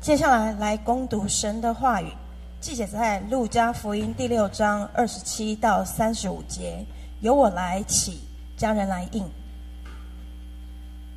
[0.00, 2.10] 接下来来攻读神的话语，
[2.58, 6.82] 记写在路加福音第六章二十七到三十五节。
[7.20, 8.18] 由我来起，
[8.56, 9.30] 家人来应。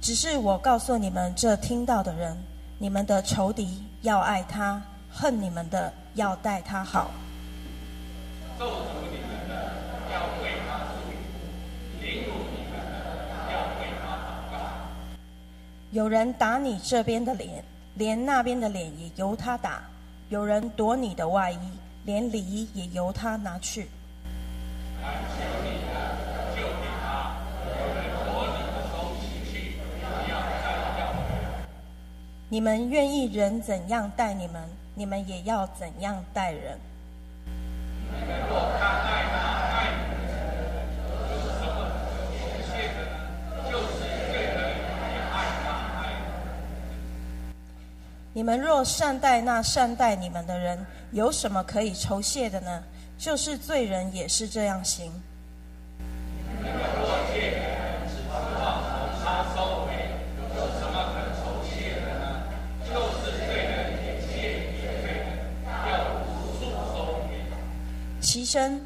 [0.01, 2.38] 只是我告诉你们这听到的人，
[2.78, 7.10] 你们的仇敌要爱他，恨你们的要待他好。
[15.92, 17.63] 有人打你这边的脸。
[17.95, 19.83] 连那边的脸也由他打，
[20.29, 21.57] 有人夺你的外衣，
[22.05, 23.88] 连礼衣也由他拿去。
[32.49, 34.62] 你们愿意人怎样待你们，
[34.95, 36.79] 你们也要怎样待人。
[48.83, 52.84] 善待那善待你们的人，有什么可以酬谢的呢？
[53.17, 55.12] 就是罪人也是这样行。
[56.57, 57.62] 你们若借人，
[58.09, 59.93] 只知道从他收回，
[60.55, 62.25] 有什么可酬谢的呢？
[62.90, 63.71] 就是罪人
[64.03, 64.34] 也借
[64.72, 65.08] 别人，
[65.88, 65.92] 要
[66.25, 66.62] 无数
[66.94, 67.40] 收回。
[68.20, 68.86] 其身，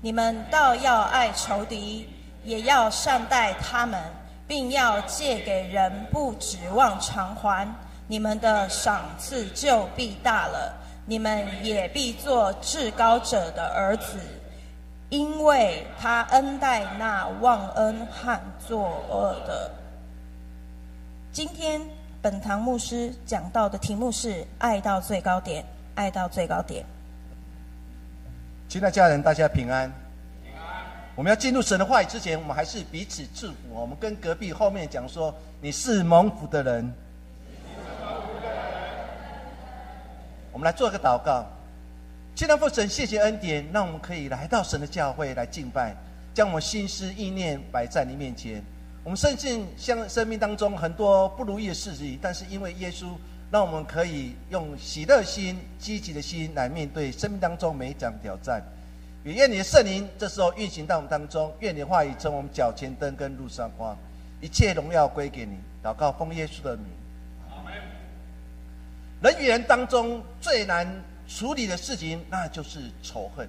[0.00, 2.08] 你们倒要爱仇敌，
[2.44, 4.00] 也要善待他们，
[4.46, 7.68] 并要借给人，不指望偿还。
[8.06, 10.74] 你们的赏赐就必大了，
[11.06, 14.18] 你们也必做至高者的儿子，
[15.08, 18.38] 因为他恩待那忘恩和
[18.68, 19.70] 作恶的。
[21.32, 21.80] 今天
[22.20, 25.64] 本堂牧师讲到的题目是“爱到最高点”，
[25.96, 26.84] 爱到最高点。
[28.68, 29.90] 亲爱的家人，大家平安。
[30.42, 30.84] 平安。
[31.14, 33.56] 我们要进入神的话语之前，我们还是彼此祝福。
[33.72, 36.92] 我们跟隔壁后面讲说：“你是蒙福的人。”
[40.54, 41.44] 我们来做一个祷告，
[42.36, 45.92] 亲爱的父神，谢谢恩典，让我们可以来到神的教会来敬拜，
[46.32, 48.62] 将我们心思意念摆在你面前。
[49.02, 53.08] 我们深信，像生命当中很多不如意的事情，但是因为耶稣，
[53.50, 58.62] 让我们可以用喜乐心、积极的心来面对生命当中每一场挑战。
[59.24, 63.96] 也愿你的圣灵这时候运行到我们当中，愿你的话语成我们脚前灯跟路上光，
[64.40, 65.58] 一切荣耀归给你。
[65.82, 66.86] 祷告奉耶稣的名。
[69.24, 70.86] 人与人当中最难
[71.26, 73.48] 处理的事情，那就是仇恨。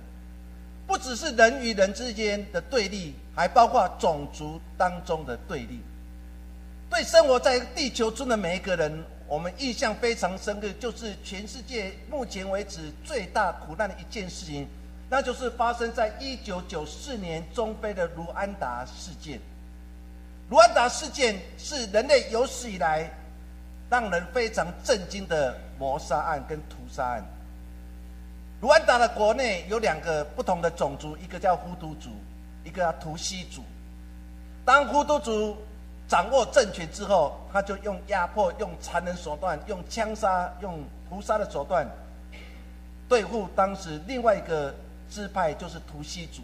[0.88, 5.82] 不只是人与人之间的对立，还包括种族当中的对立。
[6.90, 14.66] 对生活在地球中的每一个人，我们印象非常深刻，就是全世界目前为止最大苦难的一件事情，
[15.10, 19.42] 那就是发生在一九九四年中非的卢安达事件。
[20.50, 23.12] 卢安达事件是人类有史以来
[23.90, 25.65] 让人非常震惊的。
[25.78, 27.24] 谋杀案跟屠杀案，
[28.62, 32.10] 卢安达的国内有两个不同的种族，一个叫呼图族，
[32.64, 33.62] 一个叫图西族。
[34.64, 35.58] 当呼图族
[36.08, 41.86] 掌握政权之后，他就用压迫、用残忍手段、用枪杀、用屠杀的手段
[43.10, 44.74] 对付当时另外一个
[45.10, 46.42] 支派，就是图西族。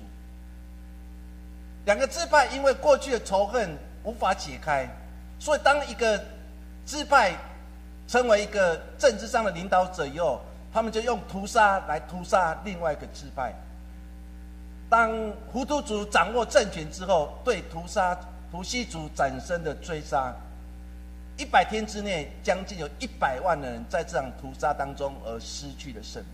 [1.86, 4.88] 两个支派因为过去的仇恨无法解开，
[5.40, 6.22] 所以当一个
[6.86, 7.34] 支派。
[8.12, 10.42] 成为一个政治上的领导者以后，
[10.74, 13.54] 他们就用屠杀来屠杀另外一个支派。
[14.90, 15.10] 当
[15.50, 18.14] 胡图族掌握政权之后，对屠杀
[18.52, 20.34] 图西族产生的追杀，
[21.38, 26.34] 一百天之内，将近有一百万的人在这场屠杀当中而失去了生命。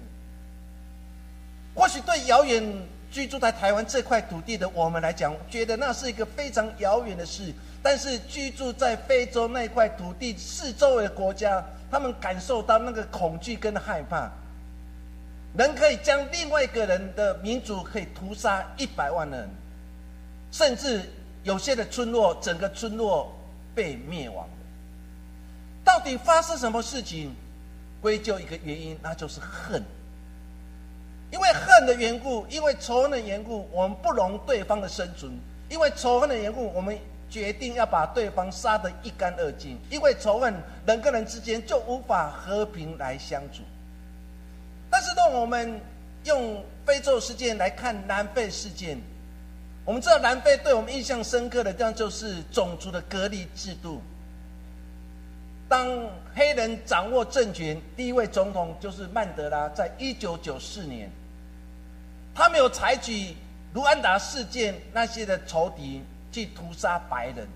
[1.76, 2.64] 或许对遥远
[3.12, 7.54] 居住在台湾这块土地的我们来讲，觉得那是一个非常遥远的事。
[7.90, 14.30] 但是居住在非洲那块土地四周围的国家，他们感受到那个恐惧跟害怕。
[15.58, 19.50] 人可以将另外一个人的民族可以屠杀一百万人，
[20.52, 21.02] 甚至
[21.44, 23.34] 有些的村落，整个村落
[23.74, 24.46] 被灭亡
[25.82, 27.34] 到底发生什么事情？
[28.02, 29.82] 归咎一个原因，那就是恨。
[31.32, 35.32] 因为恨的缘故，因为仇恨的缘故，我们不容对方的生存。
[35.70, 37.00] 因为仇恨的缘故，我们。
[37.30, 40.54] 决定要把对方杀得一干二净，因为仇恨
[40.86, 43.64] 人跟人之间就无法和平来相处。
[44.90, 45.80] 但是，当我们
[46.24, 48.98] 用非洲事件来看南非事件，
[49.84, 54.02] 我们知道南非对我们印象深刻的，这样就是种族的隔离制度。
[55.70, 55.86] 当
[56.34, 61.10] 黑人掌握政权，第一位总统就是曼德拉，在一九九四年，
[62.34, 63.36] 他没有采取
[63.74, 66.02] 卢安达事件那些的仇敌。
[66.32, 67.48] 去屠杀白人，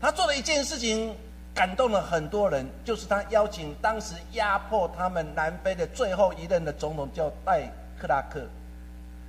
[0.00, 1.14] 他做了一件事情，
[1.54, 7.70] 感动了很多人，就是他邀请当时压迫他们南非的最后一任的总统叫戴
[8.00, 8.40] 克拉克，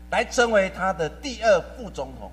[0.09, 2.31] 来成为他的第二副总统。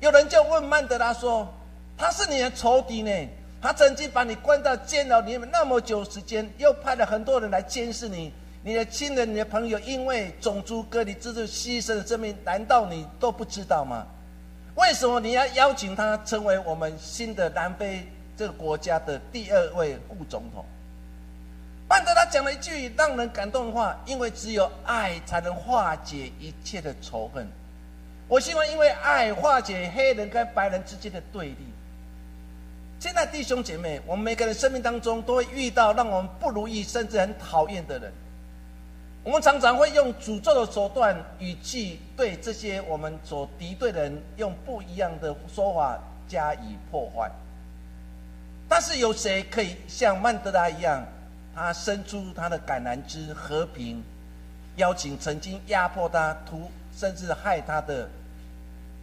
[0.00, 1.48] 有人就问曼德拉说
[1.96, 3.28] ：“他是你的仇敌呢？
[3.62, 8.30] 他曾经把你关到监牢里面那么久时间，又派了很多人来监视你，
[8.62, 14.06] 你的亲人、你的朋友因为种族隔离，这是牺牲的生命，难道你都不知道吗？
[14.76, 18.06] 为什么你要邀请他成为我们新的南非？”
[18.36, 20.64] 这个国家的第二位副总统，
[21.88, 27.46] 曼德拉讲了一句让人感动的话：“因为只有爱才能化解一切的仇恨。”
[28.26, 31.58] 我希望因为爱化解黑人跟白人之间的对立。
[32.98, 38.12] 现在弟兄姐妹，我们每个人生命当中都会遇到让我们不如意甚至很讨厌的人，
[39.24, 45.98] 我们常常会用诅咒的手段语气对这些我们所敌对的人用不一样的说法
[46.28, 47.30] 加以破坏。
[48.68, 51.02] 但是有谁可以像曼德拉一样，
[51.54, 54.02] 他伸出他的橄榄枝和平，
[54.76, 58.06] 邀请曾经压迫他、屠甚至害他的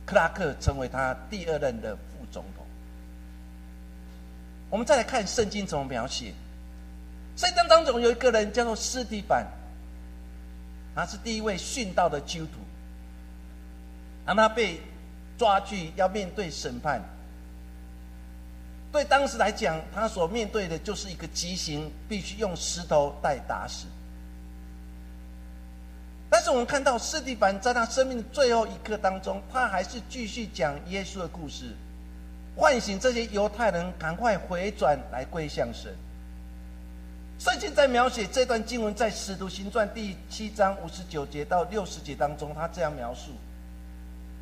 [0.06, 2.63] 克拉克成为他第二任的副总统？
[4.69, 6.31] 我们再来看圣经怎么描写。
[7.35, 9.45] 圣经当中有一个人叫做斯蒂凡，
[10.93, 12.59] 他是第一位殉道的基督徒，
[14.25, 14.79] 让他被
[15.38, 17.01] 抓去要面对审判。
[18.91, 23.88] 对当时来讲，他所面对的就是一个极刑，必须用石头带打死。
[26.29, 31.73] 但是我们看到斯蒂凡在他生命的最后一刻当中，他还是继续讲耶稣的故事，
[32.55, 35.95] 唤醒这些犹太人赶快回转来归向神。
[37.43, 43.31] 圣经在描写这段经文，在使徒行传第七章五十九节到六十节当中，他这样描述：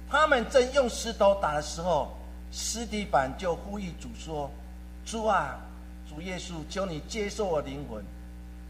[0.09, 2.13] 他们正用石头打的时候。
[2.51, 4.51] 斯蒂凡就呼吁主说
[5.05, 5.59] ：“主啊，
[6.09, 8.03] 主耶稣，求你接受我灵魂。”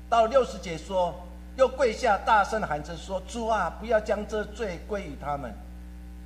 [0.07, 1.15] 到六十节说，
[1.55, 5.51] 又跪下，大声喊着说：“主啊，不要将这罪归于他们。”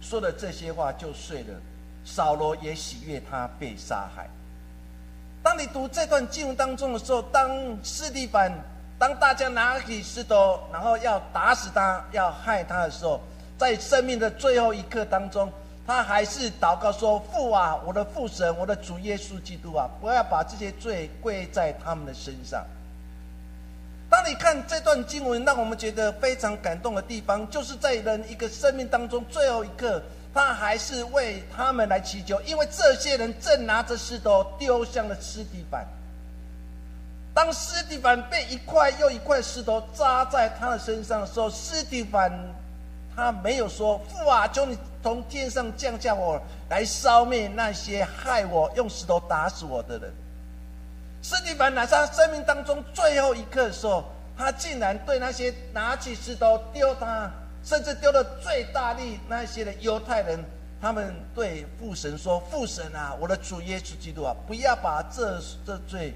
[0.02, 1.62] 说了这些话就睡了。
[2.04, 4.28] 扫罗也喜悦他被杀害。
[5.44, 8.52] 当你读这段经文当中的时候，当斯蒂凡，
[8.98, 13.20] 当大家拿起石头，然后要打死他，要害他的时候，
[13.58, 15.52] 在生命的最后一刻当中。
[15.86, 22.66] 他还是祷告说：“父啊，我的父神，我的主耶稣基督啊，不要把这些罪归在他们的身上。”
[24.10, 30.02] 当你看这段经文，让我们觉得非常感动的地方，就是在人一个生命当中最后一刻，
[30.34, 35.86] 他还是为他们来祈求，因为这些人正拿着石头丢向了尸体板。
[37.34, 42.32] 当尸体板被一块又一块石头扎在他的身上的时候，尸体板
[43.16, 50.10] 他没有说：“父啊，求你。”从天上降下我来烧灭那些害我用石头打死我的人。
[51.22, 54.06] 斯蒂凡乃是他生命当中最后一刻的时候，
[54.38, 57.30] 他竟然对那些拿起石头丢他，
[57.64, 60.44] 甚至丢了最大力那些的犹太人，
[60.82, 66.14] 他们对父神说：“父神啊，我的主耶稣基督啊，不要把这这罪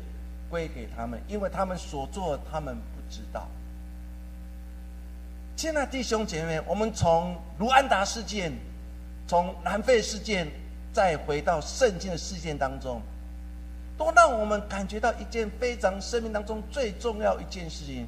[0.49, 3.47] 归给他们，因为他们所做他们不知道。”
[5.55, 8.51] 亲爱的弟兄姐妹，我们从卢安达事件。
[9.29, 10.49] 从南非事件
[10.93, 13.01] 再回到圣经的事件当中，
[13.97, 18.07] 都让我们感觉到一件非常生命当中最重要一件事情，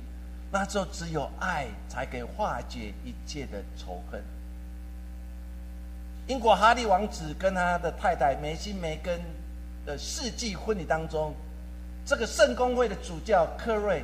[0.51, 4.23] 那就只有爱才可以化解一切的仇恨。
[6.27, 9.19] 英国哈利王子跟他的太太梅西梅根
[9.85, 11.33] 的世纪婚礼当中，
[12.05, 14.03] 这个圣公会的主教科瑞，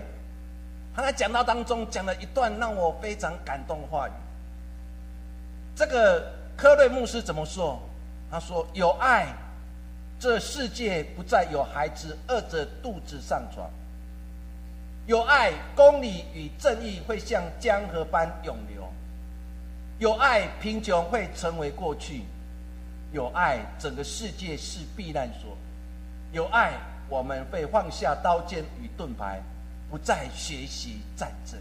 [0.95, 4.11] 他在讲道当中讲了一段让我非常感动的话语，
[5.75, 6.31] 这个。
[6.57, 7.77] 科瑞牧师怎么说？
[8.31, 9.27] 他说：“有爱，
[10.17, 13.69] 这世界不再有孩子饿着肚子上床；
[15.07, 18.81] 有爱，公理与正义会像江河般涌流；
[19.99, 22.21] 有爱，贫穷会成为过去；
[23.11, 25.55] 有爱，整个世界是避难所；
[26.31, 26.73] 有爱，
[27.07, 29.39] 我们会放下刀剑与盾牌，
[29.91, 31.59] 不再学习战争。”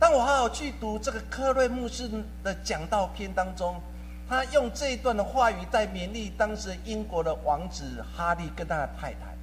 [0.00, 2.08] 当我好好去读这个科瑞牧师
[2.42, 3.78] 的讲道篇当中，
[4.26, 9.36] 他用这一段的话语在勉励当时英国的王子哈利跟他的太太，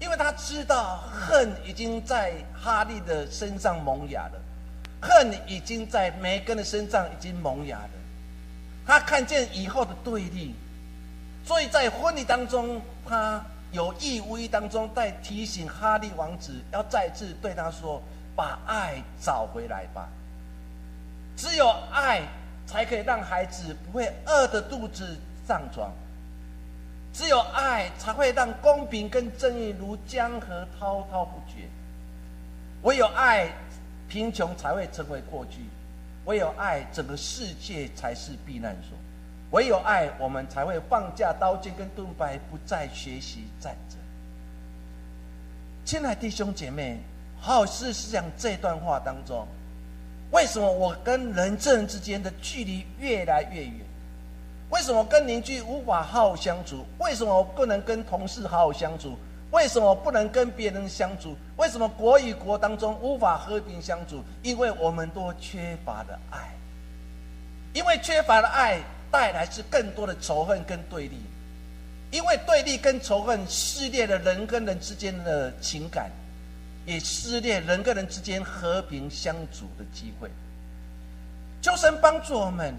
[0.00, 4.40] 因为他知道恨已经在哈利的身上萌芽了，
[5.00, 7.90] 恨已经在梅根的身上已经萌芽了，
[8.86, 10.54] 他看见以后的对立，
[11.44, 13.40] 所以在婚礼当中，他
[13.70, 18.02] 有意无意当中在提醒哈利王子要再次对他说。
[18.36, 20.08] 把爱找回来吧。
[21.36, 22.22] 只有爱，
[22.64, 25.92] 才可以让孩子不会饿的肚子上床。
[27.12, 31.68] 只有爱才会让公平跟正义如江河滔滔不绝。
[32.82, 33.50] 唯有爱，
[34.08, 35.58] 贫穷才会成为过去；
[36.24, 38.96] 唯有爱，整个世界才是避难所；
[39.50, 43.98] 唯有爱，我们才会放下刀剑跟盾牌，不再学习战争。
[45.84, 46.98] 亲爱的弟兄姐妹，
[47.40, 49.46] 好好试试想这段话当中，
[50.30, 53.89] 为什么我跟人证之间的距离越来越远？
[54.70, 56.86] 为什么跟邻居无法好好相处？
[56.98, 59.18] 为什么不能跟同事好好相处？
[59.50, 61.36] 为什么不能跟别人相处？
[61.56, 64.22] 为什么国与国当中无法和平相处？
[64.42, 66.54] 因为我们都缺乏了爱。
[67.72, 71.16] 因为缺乏了爱，带来是更多的仇恨跟对立。
[72.12, 76.10] 因为对立跟仇恨撕裂了人跟人之间的情感，
[76.86, 80.30] 也撕裂人跟人之间和平相处的机会。
[81.60, 82.72] 求神帮助我们。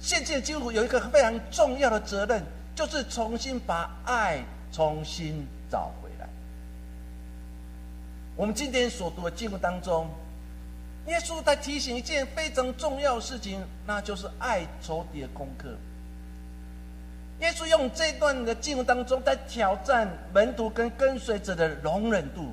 [0.00, 2.42] 现在基督徒有一个非常重要的责任，
[2.74, 6.28] 就是重新把爱重新找回来。
[8.36, 10.08] 我们今天所读的经文当中，
[11.06, 15.68] 耶稣在提醒一件非常重要的事情，那就是爱仇敌的功课。
[17.40, 22.52] 耶稣用这段的经文当中，在挑战门徒跟跟随者的容忍度。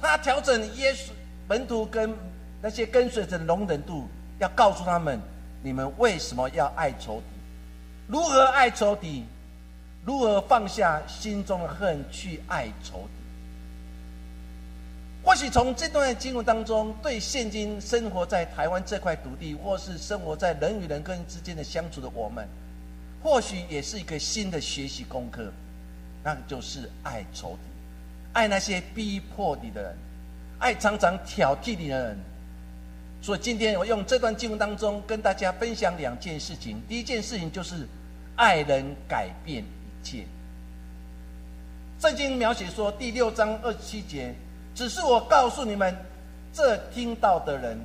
[0.00, 1.10] 他调整耶稣
[1.48, 2.14] 门徒跟
[2.62, 5.20] 那些跟随者的容忍度，要告诉他们。
[5.62, 7.26] 你们为什么要爱仇敌？
[8.06, 9.24] 如何爱仇敌？
[10.04, 13.10] 如何放下心中的恨去爱仇敌？
[15.22, 22.48] 或许从这段经文当中，对现今生活在台湾这块土地，或是生活在人与人跟之间的相处的我们，
[23.22, 25.52] 或许也是一个新的学习功课，
[26.24, 27.68] 那就是爱仇敌，
[28.32, 29.94] 爱那些逼迫你的人，
[30.58, 32.18] 爱常常挑剔你的人。
[33.22, 36.80] 所以今天我用这段经文当中跟大家分享两件事情。
[36.88, 37.86] 第一件事情就是
[38.34, 40.24] 爱人改变一切。
[42.00, 44.34] 圣经描写说第六章二十七节，
[44.74, 45.94] 只是我告诉你们，
[46.50, 47.78] 这听到的人，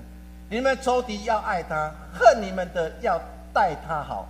[0.50, 3.20] 你们仇敌要爱他，恨你们的要
[3.54, 4.25] 待他好，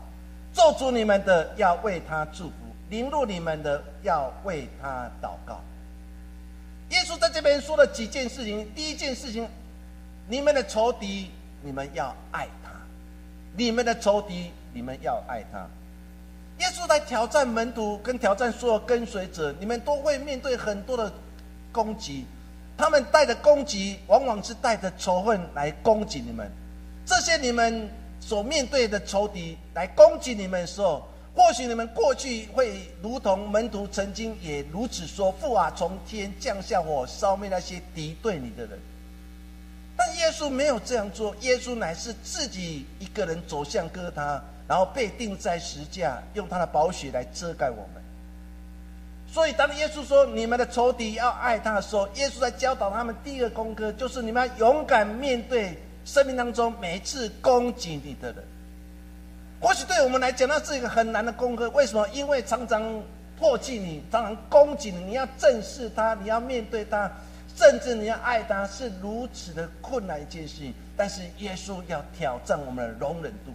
[0.56, 2.54] 咒诅你们的要为他祝福，
[2.90, 5.62] 凌辱你们的要为他祷告。
[6.90, 8.68] 耶稣在这边说了几件事情。
[8.74, 9.48] 第一件事情。
[10.28, 11.30] 你们的仇敌，
[11.62, 12.72] 你们要爱他；
[13.56, 15.68] 你们的仇敌，你们要爱他。
[16.60, 21.12] 耶稣在挑战门徒，跟挑战所有跟随者，你们都会面对很多的
[21.72, 22.26] 攻击。
[22.78, 26.50] 他们带着攻击，往往是带着仇恨来攻击你们。
[27.06, 27.88] 这些你们
[28.20, 38.80] 所面对的仇敌来攻击你们的时候，或许你们过去会如同门徒曾经也如此说：“父啊，从天降下火，烧灭那些敌对你的人。”
[40.06, 48.04] 但耶稣没有这样做，耶稣乃是自己一个人走向哥他，然后被钉在石架，用他的宝血来遮盖我们。
[49.28, 58.44] 所以，当耶稣说你们的仇敌要爱他的时候，耶稣在教导他们第一个功课，就是你们要勇敢面对生命当中每一次攻击你的人。
[59.60, 61.68] 或许对我们来讲，那是一个很难的功课。
[61.72, 62.08] 为什么？
[62.10, 62.84] 因为常常
[63.40, 67.12] 唾弃你，常常攻击你，你要正视他，你要面对他。
[67.56, 73.54] 甚至你要爱他是如此的困难一件事情，但是耶稣要挑战我们的容忍度。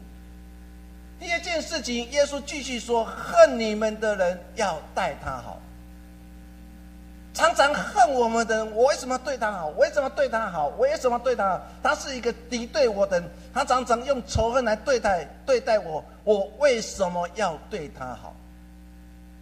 [1.19, 5.61] 第二件事情，耶稣继续说：恨你们的人要待他好。
[7.33, 9.67] 常常恨我们的人，我为什么对他好？
[9.67, 10.69] 我为什么对他好？
[10.69, 11.61] 我为什么对他好？
[11.83, 18.35] 他是一个敌对我的人，他常常用仇恨来对待对待我，我为什么要对他好？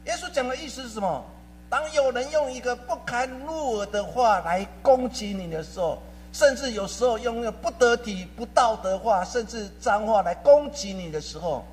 [0.05, 1.25] 耶稣讲的意思是什么？
[1.71, 11.65] 当有人用一个不堪入耳的话来攻击你的时候，甚至有时候用那个不得体、不道德话，甚至脏话来攻击你的时候，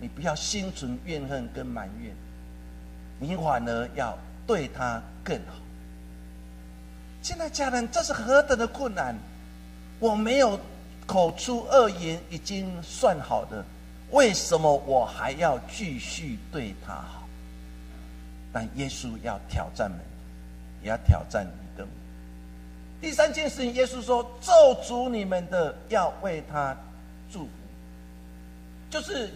[0.00, 2.14] 你不要心存怨恨跟埋怨，
[3.18, 5.54] 你反而要对他更好。
[7.22, 9.16] 现在家人，这是何等的困难！
[9.98, 10.60] 我没有
[11.06, 13.64] 口出恶言已经算好的，
[14.10, 17.23] 为什么我还要继续对他好？
[18.54, 19.98] 但耶稣要挑战们，
[20.80, 21.84] 也要挑战你的。
[23.00, 26.74] 第三件事情，耶稣说：“咒诅你们的，要为他
[27.32, 27.50] 祝福。”
[28.88, 29.28] 就是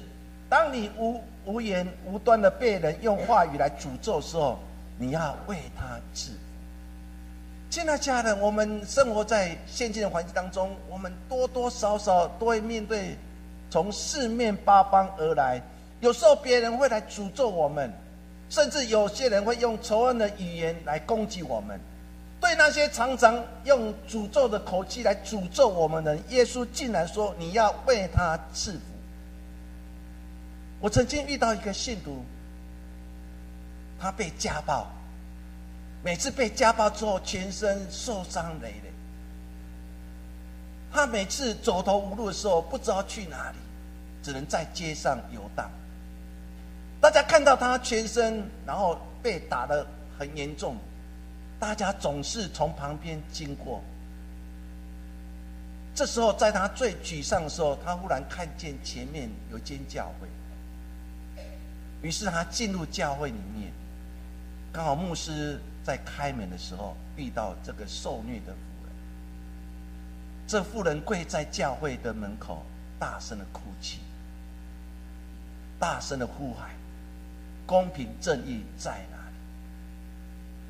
[0.48, 4.56] 当你无无言无端的被人用话语来诅咒的时候，
[4.96, 6.38] 你要为他祝福。
[7.70, 13.16] 亲爱的家人，我们生活在现今的环境当中，我们多多少少都会面对
[13.68, 15.60] 从四面八方而来，
[16.00, 17.92] 有时候别人会来诅咒我们。
[18.50, 21.78] 甚至有些人会用仇恨的语言来攻击我们，
[22.40, 28.80] 对那些常常用诅咒的口气来诅咒我们的，耶稣竟然说：“你要为他赐福。”
[30.80, 32.24] 我曾经遇到一个信徒，
[34.00, 34.86] 他被家暴，
[36.02, 38.92] 每次被家暴之后，全身受伤累累。
[40.90, 43.56] 他每次走投无路的时候，不知道去哪里，
[44.22, 45.70] 只能在街上游荡。
[47.00, 49.86] 大家看到他全身，然后被打的
[50.18, 50.76] 很严重，
[51.60, 53.82] 大家总是从旁边经过。
[55.94, 60.28] 这时候，在他最沮丧的时候，他忽然看见前面有间教会，
[62.02, 63.72] 于是他进入教会里面，
[64.72, 68.92] 刚好牧师在开门的时候遇到这个受虐的妇人。
[70.46, 72.64] 这妇人跪在教会的门口，
[72.98, 73.98] 大声的哭泣，
[75.80, 76.70] 大声的呼喊
[77.68, 79.34] ：“公平正义在哪里？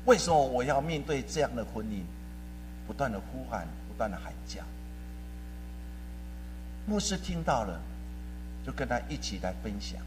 [0.05, 2.03] 为什么我要面对这样的婚姻？”
[2.85, 4.61] 不断的呼喊，不断的喊叫。
[6.87, 7.79] 牧师听到了，
[8.65, 10.01] 就跟他一起来分享，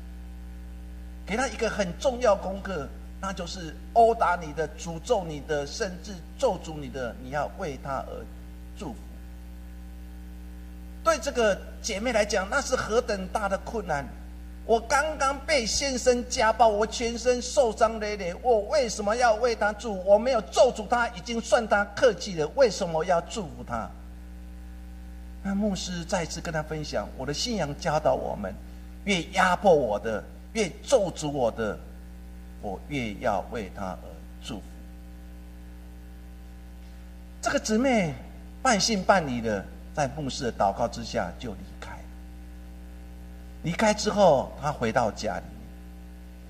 [1.24, 2.88] 给他一个很重要功课，
[3.20, 8.26] 那就是殴打你的、诅咒你的，甚至咒诅你的，你要为他而
[8.76, 8.98] 祝福。
[11.04, 14.04] 对这个姐妹来讲，那是何等大的困难！
[14.64, 20.02] 我刚刚被先生家暴，我全身受伤累累，我为什么要为他祝？
[20.04, 23.90] 我没有咒诅他，已经算他客气了，为什么要祝福他？
[25.42, 28.54] 那牧师再次跟他分享，我的信仰教导我们：
[29.04, 31.78] 越压迫我的，越咒诅我的，
[32.60, 34.08] 我越要为他而
[34.44, 34.62] 祝福。
[37.40, 38.14] 这个姊妹
[38.62, 39.64] 半信半疑的。
[39.94, 41.91] 在牧师的祷告之下，就离开。
[43.62, 45.68] 离开之后，他回到家里面。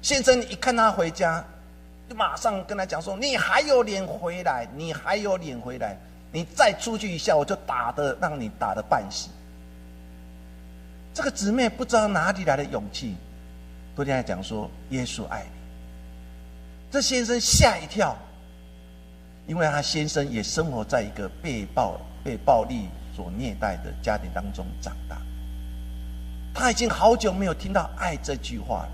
[0.00, 1.44] 先生一看他回家，
[2.08, 4.66] 就马上跟他讲说：“你还有脸回来？
[4.74, 5.96] 你还有脸回来？
[6.32, 9.28] 你再出去一下，我就打的让你打的半死。”
[11.14, 13.14] 这个姊妹不知道哪里来的勇气，
[13.94, 15.50] 昨天还讲说：“耶稣爱你。”
[16.90, 18.16] 这先生吓一跳，
[19.46, 22.88] 因为他先生也生活在一个被暴、被暴力。
[23.14, 25.20] 所虐待的家庭当中长大，
[26.54, 28.92] 他已经好久没有听到“爱”这句话了。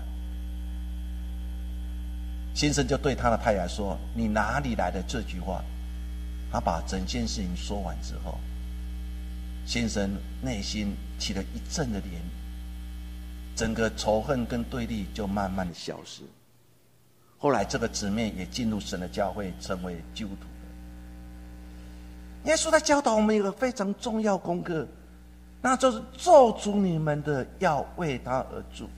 [2.53, 5.63] 先生就对他的太太说：“你哪里来的这句话？”
[6.51, 8.37] 他把整件事情说完之后，
[9.65, 10.09] 先生
[10.41, 12.21] 内心起了一阵的涟漪，
[13.55, 16.23] 整个仇恨跟对立就慢慢的消失。
[17.37, 20.47] 后来，这个姊妹也进入神的教会，成为基督徒。
[22.45, 24.87] 耶稣在教导我们一个非常重要功课，
[25.61, 28.91] 那就是咒诅你们的，要为他而祝福。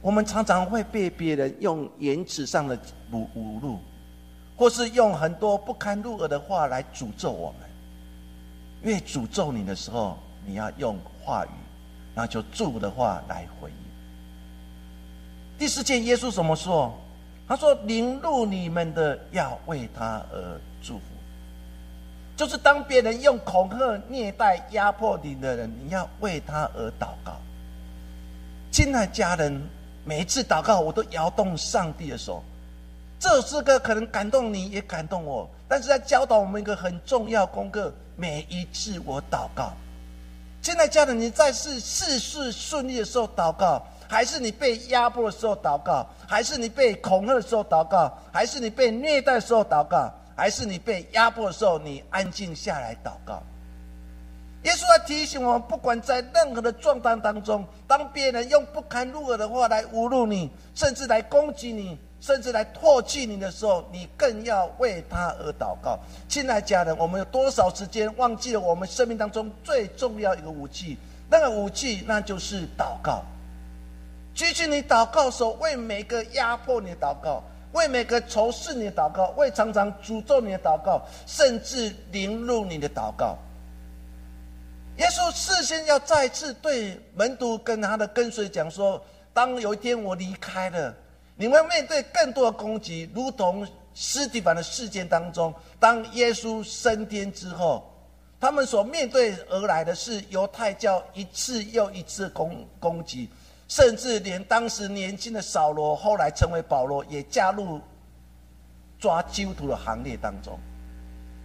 [0.00, 2.76] 我们常常会被别人用言辞上的
[3.12, 3.78] 侮侮辱，
[4.56, 7.68] 或是用很多不堪入耳的话来诅咒我们。
[8.82, 11.50] 越诅咒你的时候，你要用话语，
[12.14, 13.76] 那就祝福的话来回应。
[15.58, 16.92] 第四件，耶稣怎么说？
[17.46, 21.02] 他说：“凌辱你们的，要为他而祝福。”
[22.36, 27.32] 就是当别人用恐吓、虐待、压迫你的人，你要为他而祷告。
[28.70, 29.60] 亲爱家人，
[30.04, 32.42] 每一次祷告，我都摇动上帝的手。
[33.20, 37.92] 这是个可能感动你，也感动我，但是在教导我们一个很重要功课。
[38.16, 39.72] 每一次我祷告，
[40.60, 50.12] 亲爱家人，你在是事事顺利的时候祷告，还是你被压迫的时候祷告，还是你被恐吓的时候祷告，还是你被虐待的时候祷告？
[50.36, 53.42] 还是你被压迫的时候，你安静下来祷告。
[54.64, 65.98] 耶稣在提醒我们，不管在任何的状态当中，当别人用不堪入耳的话来侮辱你，甚至来攻击你，甚至来唾弃你的时候，你更要为他而祷告。
[66.28, 70.96] 亲爱家人，我们有多少时间忘记了我们生命当中最重要一个武器？
[71.28, 73.24] 那个武器，那就是祷告。
[74.32, 77.42] 举起你祷告手，为每个压迫你的祷告。
[77.72, 83.36] 为每个仇视你的祷告，为常常诅咒你的祷告，甚至凌辱你的祷告。
[84.98, 90.94] 耶稣事先要再次对门徒跟他的跟随讲说：当有一天我离开了，
[91.36, 97.90] 你们面对更多的攻击，如同斯蒂凡的事件当中，当耶稣升天之后，
[98.38, 103.30] 他们所面对而来的是犹太教一次又一次攻攻击。
[103.74, 107.80] 甚至连当时年轻的扫罗，后来成为保罗，也加入
[108.98, 110.58] 抓基督徒的行列当中。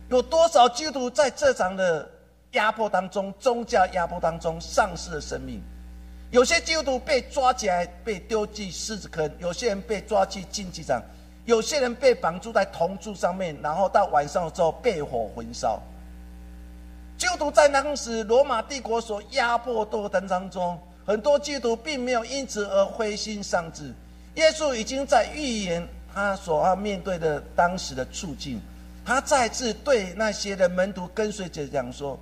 [0.09, 2.05] 有多少基督徒在这场的
[2.51, 5.63] 压迫当中、宗教压迫当中丧失了生命？
[6.29, 10.99] 有些基督徒被抓起来，被丢进狮子坑；有些人被抓去竞技场；
[11.45, 15.79] 有些人被绑住在铜柱上面，然后到晚上的时候被火焚烧。
[17.17, 20.77] 基督徒在当时罗马帝国所压迫斗争当中。
[21.07, 23.93] 很多基督徒并没有因此而灰心丧志。
[24.35, 28.61] 耶稣已经在预言他所要面对的当时的处境。
[29.05, 32.19] 他再次对那些的门徒跟随者讲说：“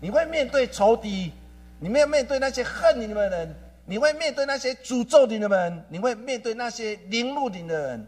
[0.00, 1.32] 你会面对仇敌，
[1.80, 8.06] 你们要面对那些恨你们的人，你会面对那些诅咒你的人，你会面对那些凌辱你的人。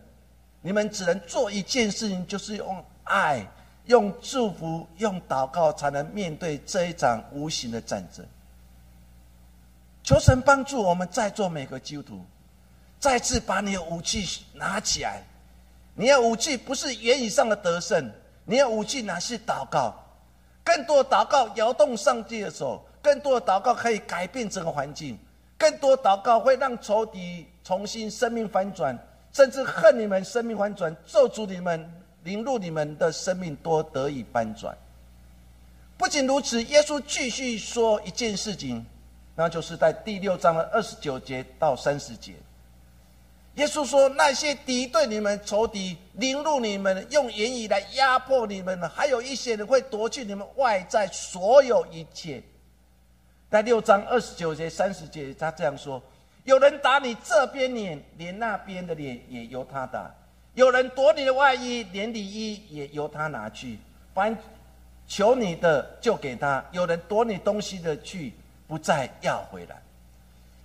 [0.63, 3.45] 你们只能做一件事情，就是用爱、
[3.87, 8.25] 用祝福、用祷告，才能面对这一场无形的战争。
[10.11, 12.25] 求神帮助我们在座每个基督徒，
[12.99, 15.23] 再次把你的武器拿起来。
[15.95, 18.11] 你的武器不是言语上的得胜。”
[18.45, 19.95] 你的武器乃是祷告，
[20.65, 25.17] 更多祷告摇动上帝的手，更多祷告可以改变整个环境，
[25.57, 28.99] 更多祷告会让仇敌重新生命翻转，
[29.33, 31.89] 甚至恨你们生命翻转，咒诅你们，
[32.25, 34.77] 凌辱你们的生命多得以翻转。
[35.97, 38.85] 不仅如此，耶稣继续说一件事情，
[39.41, 42.35] 那就是在第六章的二十九节到三十节。
[43.55, 52.43] 耶稣说：“那些敌对你们、仇敌、凌辱你们、用言语来压迫你们，还有一些人会夺去你们外在所有一切。”
[53.49, 56.03] 在六章二十九节、三十节，他这样说
[56.45, 60.15] ：“有人打你这边脸，连那边的脸也由他打；
[60.53, 63.79] 有人夺你的外衣，连里衣也由他拿去。
[64.13, 64.37] 凡
[65.09, 68.35] 求你的，就给他；有人夺你东西的去，
[68.71, 69.77] 不再要回来。”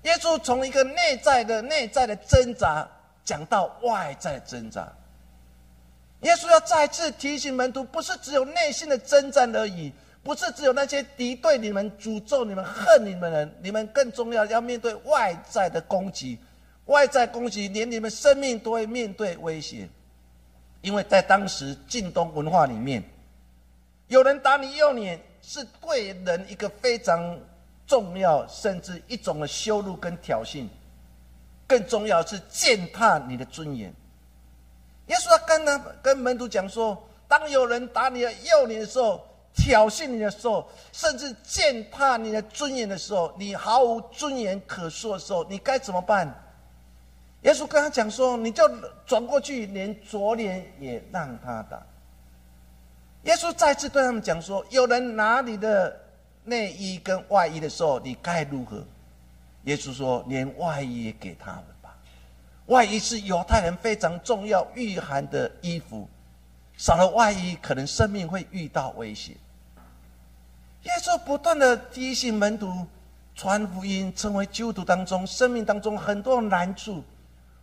[0.06, 2.88] 耶稣从一个内在的内在的挣扎
[3.24, 4.88] 讲到外在挣扎。
[6.22, 9.92] 耶稣要再次提醒门徒，不是只有内心的征战而已，
[10.24, 16.38] 不是只有那些敌对你们、诅咒你们、恨你们的人，你们更重要要面对外在的攻击。
[16.86, 19.90] 外在攻击连你们生命都会面对威胁，
[20.82, 23.04] 因为在当时晋东文化里面，
[24.08, 27.40] 有人打你右脸，是对人一个非常。
[27.88, 30.68] 重要，甚至一种的羞辱跟挑衅，
[31.68, 33.94] 更重要是践踏你的尊严。
[35.08, 46.28] 耶稣他跟他跟门徒讲说：，当有人打你的右脸的时候，挑衅你的时候，甚至践踏你的尊严的时候，你毫无尊严可说的时候，你该怎么办？
[47.44, 48.68] 耶稣跟他讲说：，你就
[49.06, 51.80] 转过去，连左脸也让他打。
[53.26, 56.02] 耶稣再次对他们讲说：，有人拿你的。
[56.46, 58.84] 内衣跟外衣的时候，你该如何？
[59.64, 61.98] 耶稣说：“连外衣也给他们吧。
[62.68, 66.08] 外衣是犹太人非常重要御寒的衣服，
[66.78, 69.36] 少了外衣，可能生命会遇到危险。”
[70.84, 72.86] 耶稣不断的提醒门徒，
[73.34, 77.04] 传福音，成为基督徒当中生命当中很多难处，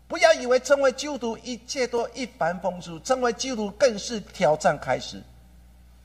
[0.08, 5.22] 不要以为成为基督徒一切都一帆风顺，成为基督徒更是挑战开始。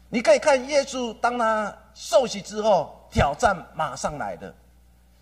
[0.09, 4.53] 你可以看耶稣，当他受洗之后，挑战马上来的，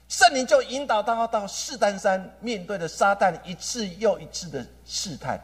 [0.09, 5.39] 圣灵就引导他到士丹山，面对着撒旦一次又一次的试探。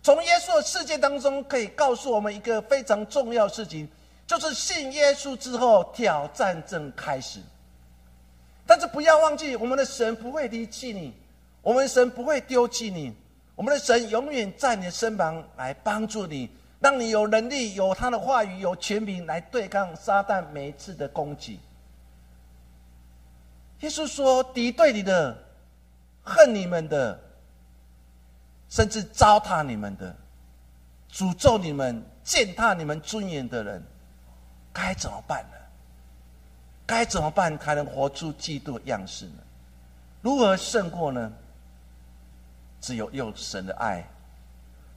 [0.00, 3.88] 从耶稣的世界当中，可以告诉我们一个非常重要事情，
[4.24, 7.40] 就是信耶稣之后，挑战正开始。
[8.64, 11.12] 但是不要忘记，我们的神不会离弃你，
[11.60, 13.12] 我们的神不会丢弃你，
[13.56, 16.48] 我们的神永远在你的身旁来帮助你。
[16.80, 21.58] 让你有能力、有他的话语、有权柄来对抗撒旦每一次的攻击。
[23.80, 25.36] 耶稣说：“敌对你的、
[26.22, 27.18] 恨你们的，
[28.68, 30.14] 甚至糟蹋你们的、
[31.12, 33.82] 诅咒你们、践踏你们尊严的人，
[34.72, 35.56] 该怎么办呢？
[36.86, 39.42] 该怎么办才能活出基督的样式呢？
[40.22, 41.32] 如何胜过呢？
[42.80, 44.04] 只有用神的爱。”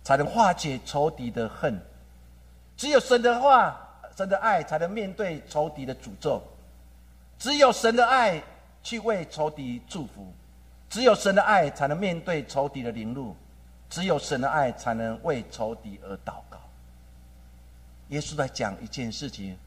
[0.04, 1.80] 才能化解仇敌的恨，
[2.76, 3.80] 只有神的话、
[4.18, 6.42] 神的爱，才能面对仇敌的诅咒；
[7.38, 8.42] 只有神的爱
[8.82, 10.26] 去为仇敌祝福；
[10.90, 13.36] 只有神的爱才能面对仇敌的凌辱；
[13.90, 16.60] 只有神的爱才能为仇敌而祷告。
[18.10, 19.58] 耶稣在讲一件事情，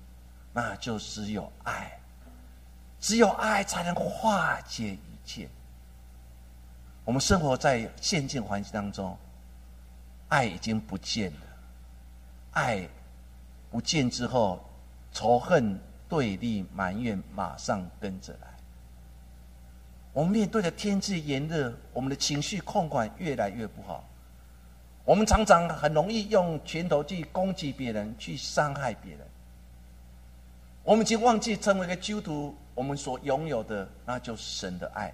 [0.52, 1.96] 那就只有爱，
[3.00, 5.48] 只有爱才能化解一切。
[7.04, 9.16] 我们生活在现境环境当中。
[10.28, 11.46] 爱已经不见了，
[12.52, 12.88] 爱
[13.70, 14.64] 不见之后，
[15.12, 18.48] 仇恨、对立、埋怨马上跟着来。
[20.12, 24.04] 我们面对着天气炎热，我们的情绪控管越来越不好。
[25.04, 29.20] 我们常常很容易用拳头去攻击别人，去伤害别人。
[30.82, 35.12] 我们已经忘记成为一个基督徒，我们所拥有的那就是神的爱。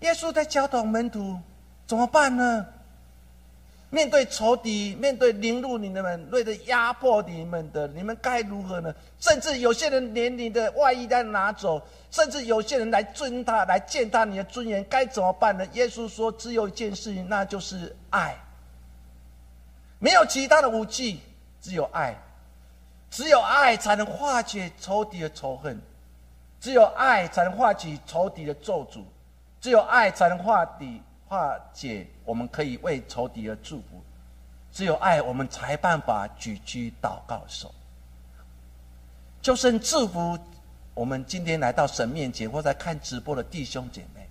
[0.00, 1.40] 耶稣在教导门徒
[1.86, 2.66] 怎么办呢？
[3.94, 8.92] 面对仇敌，面对凌辱你们、为了压迫你们的，你们该如何呢？
[9.20, 11.80] 甚至有些人连你的外衣都拿走，
[12.10, 15.64] 甚至有些人来尊他、来践踏你的尊严，该怎么办呢？
[15.74, 18.36] 耶稣说：“只有一件事情，那就是爱。
[20.00, 21.20] 没有其他的武器，
[21.60, 22.16] 只有爱。
[23.10, 25.80] 只有爱才能化解仇敌的仇恨，
[26.60, 29.04] 只有爱才能化解仇敌的咒诅，
[29.60, 34.02] 只有爱才能化解。”化解，我们可以为仇敌而祝福。
[34.72, 37.72] 只有爱，我们才办法举起祷告手。
[39.40, 40.38] 就剩祝福
[40.94, 44.28] 我们今天来到神面前或在看直播的弟兄姐妹，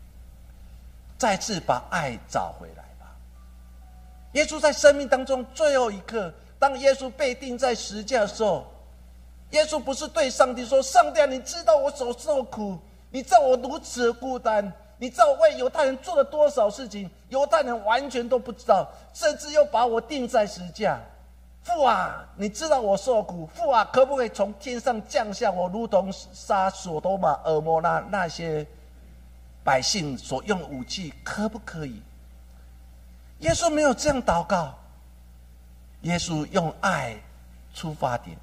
[1.17, 3.15] 再次把爱找回来吧。
[4.33, 8.65] 耶稣在生命当中最后一刻，当耶稣被钉在十字架的时候，
[9.51, 12.77] 耶稣不是对上帝说：“上帝，你知道我所受苦，
[13.11, 17.09] 你知道我如此孤单。”你知道为犹太人做了多少事情？
[17.29, 20.97] 犹太人完全都不知道，甚至又把我钉在石架。
[21.63, 23.45] 父啊，你知道我受苦。
[23.47, 28.65] 父啊，可不可以从天上降下我，如同杀索多玛、恶魔那那些
[29.63, 31.13] 百姓所用的武器？
[31.23, 32.01] 可不可以？
[33.39, 34.73] 耶稣没有这样祷告。
[36.01, 37.15] 耶稣用爱
[37.73, 38.37] 出发点。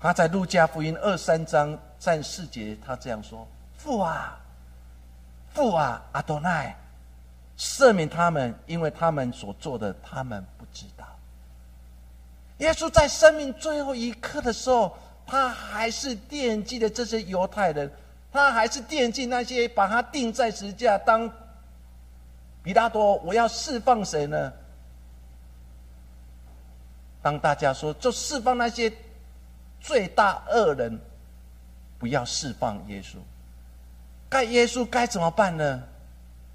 [0.00, 3.46] 他在路加福音二三章三四节，他这样说
[3.78, 4.38] ：“父啊。”
[5.54, 6.76] 父啊，阿多奈，
[7.58, 11.06] 赦免他们，因为他们所做的，他们不知道。
[12.58, 17.90] 耶稣在生命最后一刻的时候，他还是惦记着这些犹太人，
[18.30, 20.96] 他还是惦记那些把他钉在十字架。
[20.98, 21.30] 当
[22.62, 24.52] 比拉多，我要释放谁呢？
[27.20, 28.92] 当大家说，就释放那些
[29.80, 31.00] 罪大恶人，
[31.98, 33.16] 不要释放耶稣。
[34.32, 35.82] 该耶稣该怎么办呢？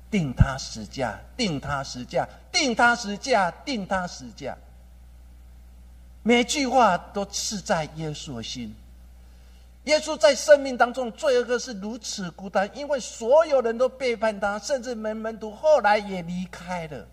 [0.10, 4.58] 定他十架，定他十架，定他十架，定他十架。
[6.24, 8.76] 每句话都刺在耶稣的心。
[9.84, 17.06] 耶稣在生命当中罪恶是如此孤单，因为所有人都背叛他，甚至门门徒后来也离开了。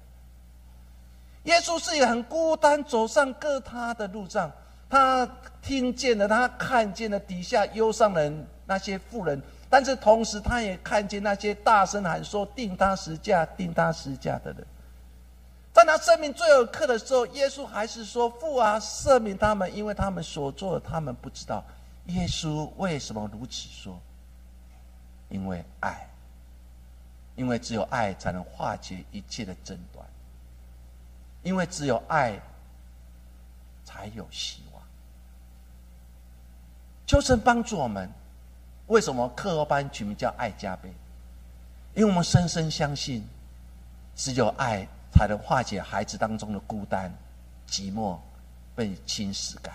[1.43, 4.51] 耶稣是一个很孤单，走上各他的路上，
[4.89, 5.29] 他
[5.61, 9.43] 听见了，他看见了底下忧伤人那些妇人。
[9.75, 14.65] 但是同时，他也看见那些大声喊说“定他十架，定他十架”的人，
[15.73, 21.65] 在他生命最后刻的时候，耶稣还是说：“父啊，赦免他们，因为他们所做的，他们不知道。”
[22.07, 24.01] 耶稣为什么如此说？
[25.29, 26.09] 因为爱，
[27.35, 30.07] 因为只有爱才能化解一切的争端，
[31.43, 32.41] 因为只有爱
[33.85, 34.81] 才有希望。
[37.09, 38.09] 求神帮助我们。
[38.87, 40.93] 为什么课后班取名叫“爱加倍”？
[41.95, 43.27] 因为我们深深相信，
[44.15, 47.13] 只有爱才能化解孩子当中的孤单、
[47.69, 48.19] 寂寞、
[48.75, 49.75] 被侵蚀感。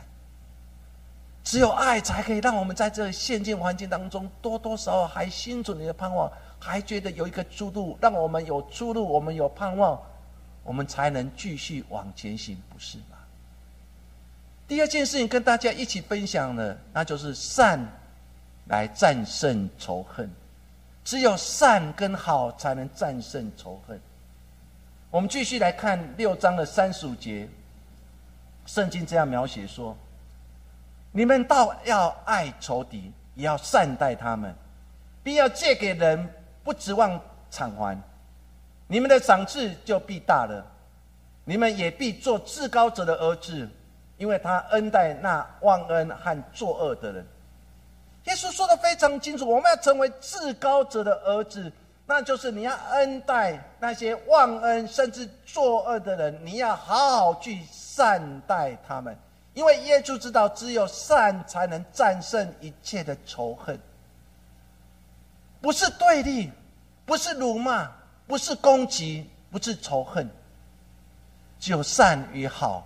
[1.44, 10.00] 只有爱才可以让我们在这现今环境当中，多多少少还心存你的盼望，还觉得有一个出路，让我们有出路，我们有盼望，
[10.64, 13.18] 我们才能继续往前行，不是吗？
[14.68, 17.80] 第二件事情跟大家一起分享的，那就是善。
[18.70, 20.30] 来战胜仇恨，
[21.04, 24.00] 只有善跟好才能战胜仇恨。
[25.10, 27.50] 我们继续来看六章的三十五节，
[28.68, 29.98] 圣经这样描写说
[31.12, 34.54] ：“你们倒要爱仇敌，也要善待他们，
[35.24, 36.30] 必要借给人，
[36.64, 38.00] 不指望偿还。
[38.86, 40.64] 你们的赏赐就必大了，
[41.44, 43.68] 你们也必做至高者的儿子，
[44.20, 47.26] 因为他恩待那忘恩和作恶的人。”
[48.26, 51.72] 耶稣说的非常清楚，我们要成为至高者的儿子，
[52.06, 59.18] 那就是你要恩待那些忘恩甚至作恶的人，你要好好去善待他们，
[59.54, 63.80] 因为耶稣知道，只有善才能战胜一切的仇恨，
[65.62, 66.52] 不是对立，
[67.06, 67.90] 不是辱骂，
[68.28, 70.30] 不是攻击，不是仇恨，
[71.60, 72.86] 只有善与好，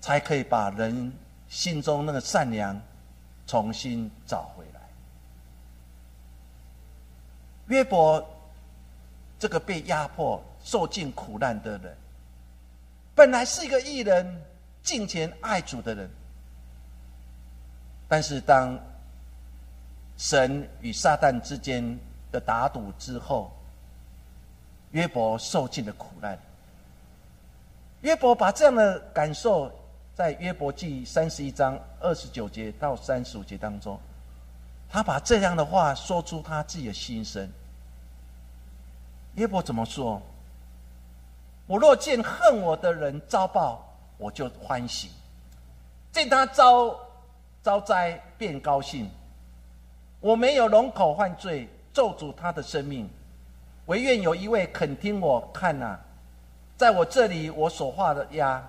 [0.00, 1.12] 才可以把人
[1.48, 2.78] 心中那个善良。
[3.46, 4.80] 重新找回来。
[7.68, 8.24] 约伯
[9.38, 11.96] 这个被压迫、受尽苦难的人，
[13.14, 14.42] 本来是一个艺人、
[14.82, 16.10] 敬虔爱主的人，
[18.08, 18.78] 但是当
[20.16, 21.98] 神与撒旦之间
[22.32, 23.52] 的打赌之后，
[24.92, 26.38] 约伯受尽了苦难。
[28.02, 29.70] 约伯把这样的感受。
[30.16, 34.00] 在约伯记三十一章二十九节到三十五节当中，
[34.88, 37.46] 他把这样的话说出他自己的心声。
[39.34, 40.22] 约伯怎么说？
[41.66, 45.10] 我若见恨我的人遭报，我就欢喜；
[46.10, 46.98] 见他遭
[47.62, 49.10] 遭灾，便高兴。
[50.20, 53.06] 我没有龙口犯罪，咒诅他的生命，
[53.84, 55.98] 唯愿有一位肯听我看呐，
[56.78, 58.66] 在我这里我所画的押，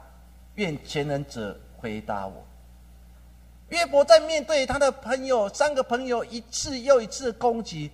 [0.57, 2.45] 愿前人者回答我。
[3.69, 7.91] 约伯在面对他的朋友三个朋友一次又一次攻击，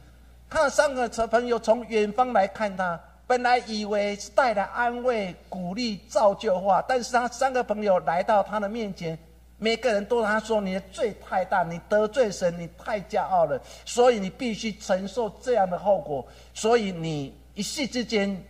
[0.49, 9.17] 他的三个朋友从远方来看他，本来以为是带来安慰、鼓励、造就话，但是他三个朋友来到他的面前，
[9.58, 16.26] 每个人都他说：“你的罪太大，你得罪神，你太骄傲了，所以你必须承受这样的后果。
[16.54, 18.41] 所以你一夕之间，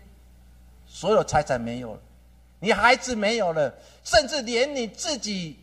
[0.85, 1.99] 所有财产没有了，
[2.59, 3.73] 你孩子没有了，
[4.03, 5.59] 甚至连你自己。”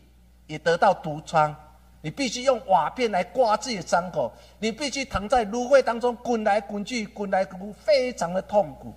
[0.47, 1.55] 也得到毒疮，
[2.01, 8.93] 你必须用瓦片来刮自己的伤口，你必须躺在芦荟当中滚来滚去，滚来滚去，非常的痛苦。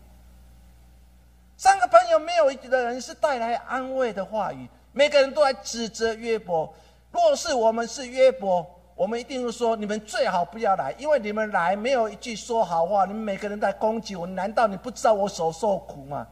[1.56, 6.74] 三个朋友没有一个人是带来安慰的话语，每个人都在指责约伯。
[7.12, 14.26] 若是我们是约伯，我们一定会说：你们最好不要来，因为你们来没有一句说好话，你们每个人在攻击我。
[14.26, 16.26] 难道你不知道我所受苦吗？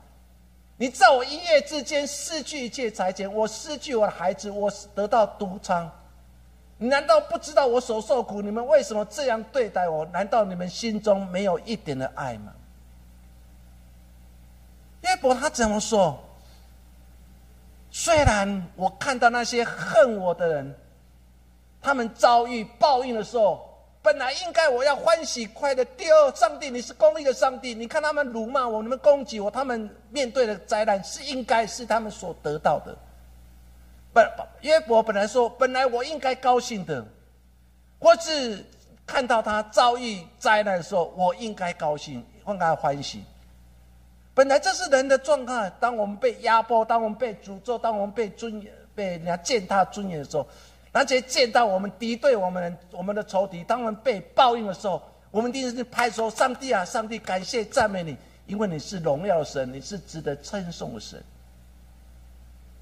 [0.82, 5.88] 你在我一夜之间失去一切财钱，我失去我的孩子，我得到毒疮。
[6.76, 8.42] 你难道不知道我所受苦？
[8.42, 10.04] 你们为什么这样对待我？
[10.06, 12.52] 难道你们心中没有一点的爱吗？
[15.02, 16.18] 约伯他怎么说？
[17.92, 20.76] 虽然我看到那些恨我的人，
[21.80, 23.71] 他们遭遇报应的时候。
[24.02, 25.84] 本来应该我要欢喜快乐。
[25.84, 27.72] 第二，上帝，你是公义的上帝。
[27.72, 32.96] 你看他们辱骂我，你们攻击我，他们面对的灾难是应该是他们所得到的。
[34.12, 34.28] 本
[34.62, 37.04] 约伯本来说，本来我应该高兴的，
[38.00, 38.64] 或是
[39.06, 43.24] 看到他遭遇灾难的时候，我应该高兴，应该欢喜。
[44.34, 45.70] 本来这是人的状态。
[45.78, 50.44] 当我们被压迫，当我们被诅咒，当我们被尊严、被人家践踏尊严的时候。
[50.92, 61.22] 而且见到我们敌对我们我们的仇敌，当我们被报应的时候，我们一定是拍手：上帝啊，上帝，感谢赞美你，因为你是荣耀神，你是值得称颂的神。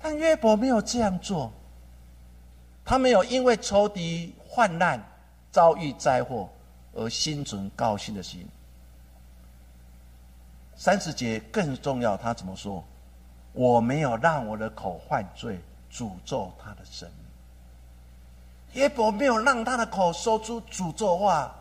[0.00, 1.52] 但约伯没有这样做，
[2.84, 5.00] 他没有因为仇敌患难
[5.52, 6.48] 遭遇灾祸
[6.94, 8.44] 而心存高兴的心。
[10.74, 12.82] 三十节更重要，他怎么说？
[13.52, 15.60] 我没有让我的口犯罪，
[15.92, 17.08] 诅咒他的神。
[18.74, 21.52] 耶伯没有让他的口说出诅咒话，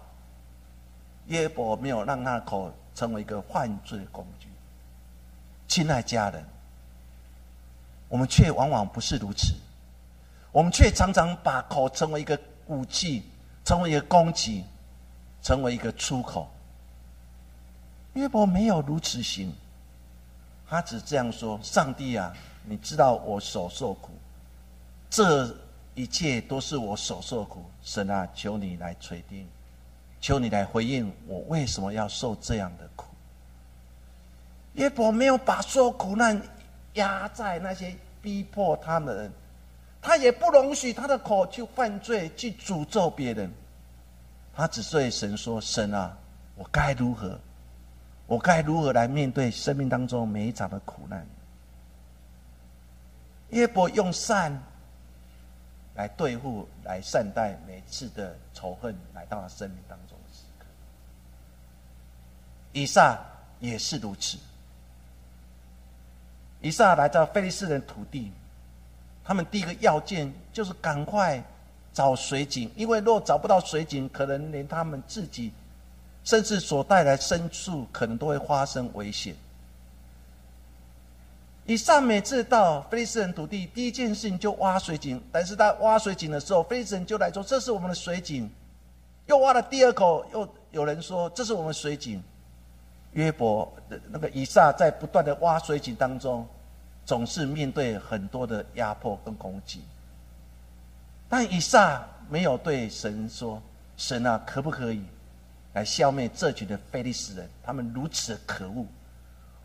[1.27, 4.47] 耶伯没有让他的口成为一个犯罪工具。
[5.67, 6.45] 亲爱家人，
[8.09, 9.55] 我们却往往不是如此，
[10.51, 13.23] 我们却常常把口成为一个武器，
[13.65, 14.63] 成为一个攻击，
[15.41, 16.47] 成为一个出口。
[18.13, 19.51] 约伯没有如此行，
[20.67, 22.31] 他只这样说：“上帝啊，
[22.65, 24.11] 你知道我所受苦，
[25.09, 25.51] 这。”
[25.99, 29.45] 一切都是我所受苦，神啊，求你来垂听，
[30.21, 33.05] 求你来回应我为什么要受这样的苦。
[34.75, 36.41] 耶伯没有把所有苦难
[36.93, 39.31] 压在那些逼迫他的人，
[40.01, 43.51] 他也不容许他的口去犯罪，去诅咒别人。
[44.55, 46.17] 他只对神说：“神啊，
[46.55, 47.37] 我该如何？
[48.25, 51.27] 我该如何来面对生命当中每一场的苦难？”
[53.51, 54.63] 耶伯用善。
[55.99, 60.65] 来对付、来善待每次的仇恨来到他生命当中的时刻。
[62.71, 63.19] 以撒
[63.59, 64.37] 也是如此。
[66.61, 68.31] 以撒来到菲利斯人土地，
[69.25, 71.43] 他们第一个要件就是赶快
[71.91, 75.51] 找水井，因为若找不到水井，可能连他们自己，
[76.23, 79.35] 甚至所带来牲畜，可能都会发生危险。
[81.69, 85.21] 以上每次到菲利斯人土地，第一件事情就挖水井。
[85.31, 88.49] 但是他挖水井的时候，菲利斯人就来说：“这是我们的水井。”
[89.29, 92.23] 又挖了第二口，又有人说：“这是我们水井。”
[93.13, 93.71] 约伯
[94.09, 96.43] 那个以撒在不断的挖水井当中，
[97.05, 99.83] 总是面对很多的压迫跟攻击。
[101.29, 103.61] 但以撒没有对神说
[103.95, 105.03] ：“神啊，可不可以
[105.73, 107.47] 来消灭这群的菲利斯人？
[107.61, 108.87] 他们如此可恶，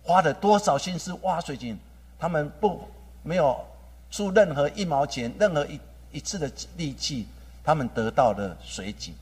[0.03, 1.79] 花了多少心思挖水井？”
[2.25, 2.81] 他们不
[3.23, 3.63] 没有
[4.11, 5.79] 出任何一毛钱，任何一
[6.11, 7.29] 一次的力气，
[7.63, 9.15] 他们得到了水井。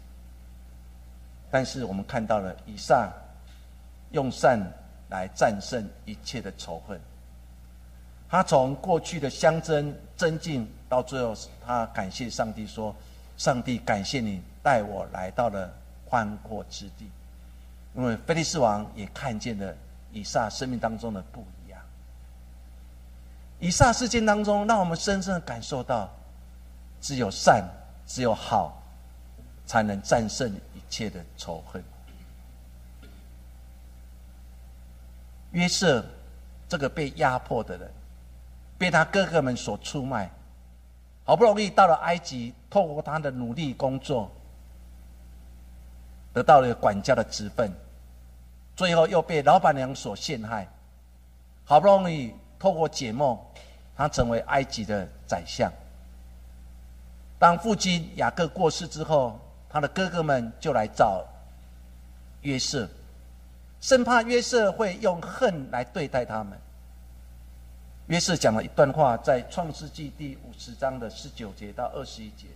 [1.51, 3.13] 但是我们看到了以上
[4.13, 4.61] 用善
[5.11, 7.01] 来战胜一切的仇恨。
[8.31, 11.35] 他从过去的相争增进，到最后
[11.67, 12.95] 他感谢上帝说
[13.37, 15.69] ：“上帝感谢你带我来到了
[16.09, 17.11] 宽阔之地。”
[17.99, 19.75] 因为菲利斯王也看见了
[20.13, 21.45] 以撒生命当中的不。
[23.63, 26.11] 以撒事件当中，让我们深深的感受到，
[27.01, 27.65] 只有善，
[28.05, 28.83] 只有好，
[29.65, 31.81] 才能战胜一切的仇恨。
[35.53, 36.05] 约瑟
[36.69, 37.89] 这个被压迫的人，
[38.77, 40.29] 被他哥哥们所出卖，
[41.23, 44.29] 好不容易到了埃及，透过他的努力工作，
[46.33, 47.71] 得到了管家的职分，
[48.75, 50.67] 最后又被老板娘所陷害，
[51.65, 53.39] 好不容易透过解梦，
[54.03, 55.73] 他成为埃及的宰相。
[57.39, 59.39] 当父亲雅各过世之后，
[59.71, 61.25] 他的哥哥们就来找
[62.41, 62.89] 约瑟。
[63.81, 66.59] 生怕约瑟会用恨来对待他们。
[68.09, 72.49] 约瑟讲了一段话，在创世纪第五十章的十九节到二十一节。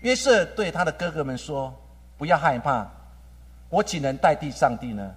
[0.00, 1.74] 约瑟对他的哥哥们说
[2.18, 2.86] ：“不要害怕，
[3.70, 5.14] 我岂能代替上帝呢？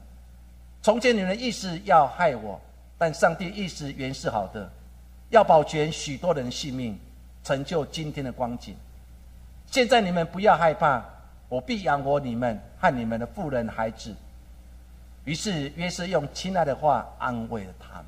[0.81, 2.57] 从前你们的意思要害我，
[2.97, 4.69] 但上帝意思原是好的，
[5.31, 6.99] 要保全许多人的性命，
[7.43, 8.75] 成就今天的光景。
[9.65, 11.03] 现在你们不要害怕，
[11.49, 14.13] 我必养活你们和你们的妇人孩子。”
[15.23, 18.05] 于是约瑟用亲爱的话安慰了他们。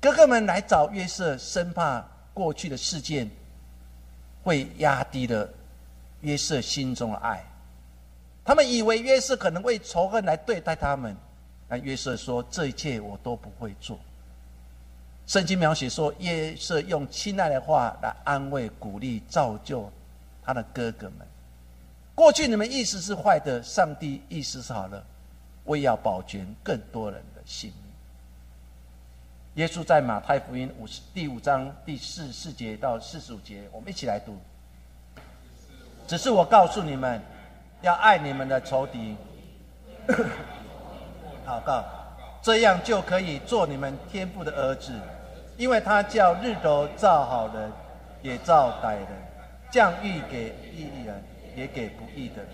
[0.00, 3.28] 哥哥们来找约瑟，生怕过去的事件
[4.42, 5.48] 会压低了
[6.20, 7.44] 约瑟心中的爱。
[8.44, 11.14] 他们以为约瑟可能为仇恨来对待他们，
[11.68, 13.98] 但约瑟说：“这一切我都不会做。”
[15.26, 19.90] 圣经描写说，约瑟用亲爱的话来安慰、鼓励、造就
[20.42, 21.26] 他的哥哥们。
[22.14, 25.02] 过去你们意思是坏的，上帝意思是好的。
[25.64, 34.36] 为要保全更多人的性命，耶稣在马太福音五十第五章第四四节到四十五节，我们一起来读。
[36.06, 37.18] 只是我告诉你们，
[37.80, 39.16] 要爱你们的仇敌，
[41.48, 41.82] 祷告，
[42.42, 44.92] 这样就可以做你们天父的儿子，
[45.56, 47.70] 因为他叫日头照好人，
[48.22, 49.08] 也照歹人，
[49.70, 51.22] 降雨给义人，
[51.54, 52.52] 也给不义的人。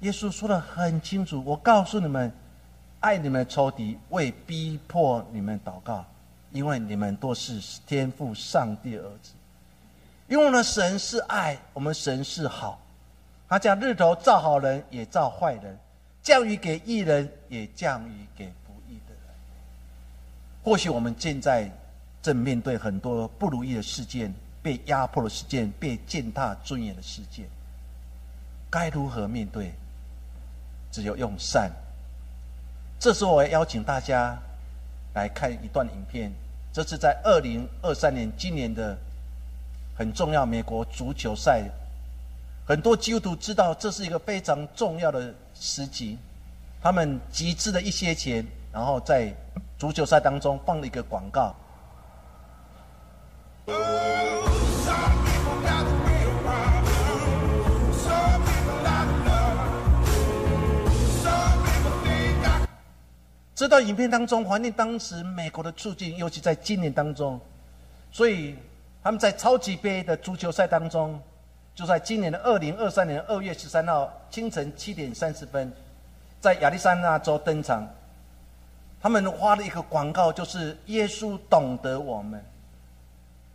[0.00, 2.32] 耶稣说的很清楚，我告诉你们，
[3.00, 6.04] 爱你们仇敌，为逼迫你们祷告，
[6.52, 9.32] 因为你们都是天赋上帝儿子。
[10.28, 12.80] 因为呢神是爱，我们神是好，
[13.48, 15.74] 他将日头照好人，也照坏人；
[16.22, 19.34] 降雨给义人，也降雨给不义的人。
[20.62, 21.70] 或许我们现在
[22.22, 27.46] 正面对很多不如意的事件，被压迫的事件，被践踏尊严的事件，
[28.70, 29.72] 该如何面对？
[30.90, 31.70] 只有用善。
[32.98, 34.36] 这时候，我要邀请大家
[35.14, 36.32] 来看一段影片。
[36.72, 38.96] 这是在二零二三年今年的
[39.96, 41.64] 很重要美国足球赛。
[42.66, 46.18] 很多基督徒知道这是一个非常重要的时机。
[46.80, 49.32] 他们集资了一些钱，然后在
[49.78, 51.54] 足球赛当中放了一个广告。
[63.54, 67.38] 这段影片当中，怀念当时美国的处境，尤其在今年当中，
[68.12, 68.54] 所以
[69.02, 71.20] 他们在超级杯的足球赛当中，
[71.74, 75.72] 就在今年的二零二三年二月十三号清晨七点三十分，
[76.40, 77.84] 在亚利桑那州登场。
[79.00, 82.42] 他们花了一个广告，就是“耶稣懂得我们”。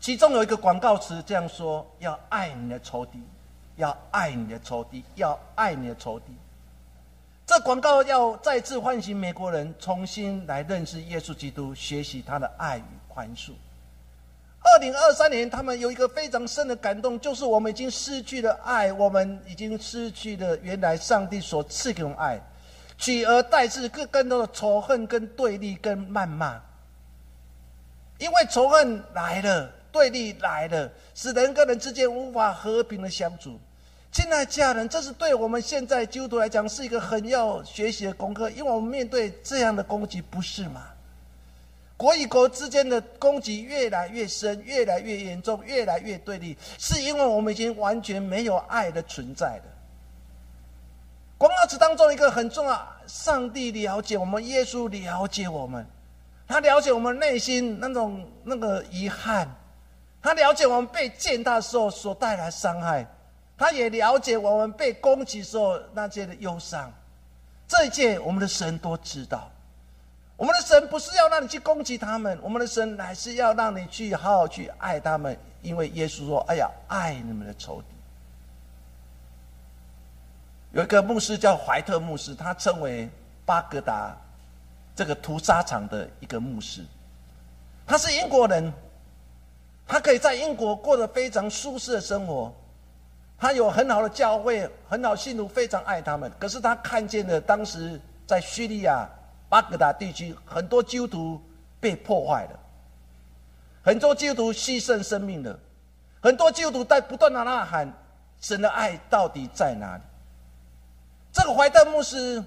[0.03, 3.23] 其中有一个广告词这样说：“要爱你的仇敌，
[3.77, 6.35] 要爱你的仇敌，要爱你的仇敌。”
[7.47, 13.53] 这广告要再次唤醒美国人重新来认识耶稣基督，学习他的爱与宽恕。
[14.59, 22.37] 二零二三年，他们有一个非常深的感动，就是我们已经失去了爱，我们已经失去了原来上帝所赐给我们爱，
[22.97, 26.61] 取而代之更更多的仇恨、跟对立、跟谩骂。
[28.17, 33.57] 因为仇恨来了，对立来了，使人跟人之间无法和平的相处。
[34.11, 40.87] 亲爱家人，这是对我们现在基督徒来讲是一个很要学习的功课，因为我们面对这样的攻击，不是吗？
[41.95, 49.63] 国与国之间的攻击越来越深，越来越严重，越来越对立，是因为我们已经完全没有爱的存在了。
[51.37, 55.85] 广告词当中一个很重要，上帝了解我们，耶稣了解我们，
[56.47, 59.49] 他了解我们内心那种那个遗憾，
[60.23, 63.05] 他了解我们被践踏时候所带来伤害。
[63.55, 66.91] 他也了解我们被攻击时候那些的忧伤，
[67.67, 69.49] 这一切我们的神都知道。
[70.35, 77.87] 我们的神不是要让你去攻击他们，我们的神乃是要让你去好好去爱他们，因为耶稣说：“哎呀，爱你们的仇敌。”
[80.73, 83.07] 有一个牧师叫怀特牧师，他称为
[83.45, 84.17] 巴格达
[84.95, 86.83] 这个屠杀场的一个牧师。
[87.85, 88.73] 他是英国人，
[89.87, 92.53] 他可以在英国过得非常舒适的生活，
[93.37, 96.31] 他有很好的教会，很好信徒非常爱他们。
[96.39, 99.07] 可是他看见了当时在叙利亚
[99.49, 101.41] 巴格达地区很多基督徒
[101.79, 102.59] 被破坏了，
[103.83, 105.59] 很多基督徒牺牲生命了，
[106.21, 107.93] 很多基督徒在不断的呐喊：
[108.39, 110.03] 神的爱到底在哪里？
[111.31, 112.43] 这个怀特牧师，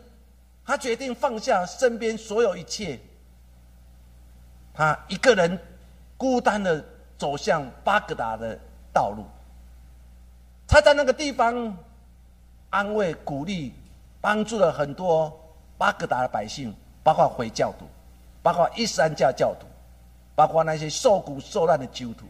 [0.64, 2.98] 他决定放下身边所有一切。
[4.72, 5.58] 他一个人
[6.16, 6.84] 孤单的
[7.18, 8.58] 走向巴格达的
[8.92, 9.24] 道路，
[10.66, 11.76] 他在那个地方
[12.70, 13.72] 安慰、鼓励、
[14.20, 15.32] 帮助了很多
[15.78, 17.86] 巴格达的百姓，包括回教徒，
[18.42, 19.66] 包括伊斯兰教教徒，
[20.34, 22.26] 包括那些受苦受难的基督徒。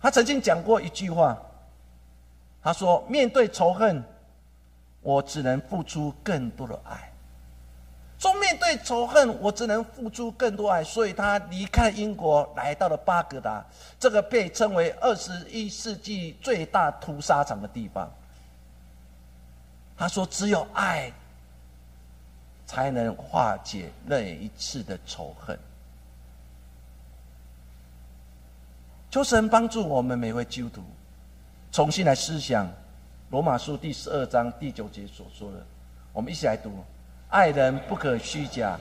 [0.00, 1.36] 他曾经讲过一句话，
[2.62, 4.04] 他说：“面对仇恨，
[5.00, 7.10] 我只能付出更多的爱。”
[8.24, 13.62] 说面对仇恨，我只能付出更多爱，所以他离开英国，来到了巴格达，
[14.00, 18.10] 这个被称为二十一世纪最大屠杀场的地方。
[19.94, 21.12] 他说：“只有爱，
[22.64, 25.58] 才能化解那一次的仇恨。”
[29.12, 30.82] 求神帮助我们每位基督徒，
[31.70, 32.66] 重新来思想
[33.28, 35.58] 罗马书第十二章第九节所说的。
[36.14, 36.82] 我们一起来读。
[37.34, 38.78] 爱人不可虚假，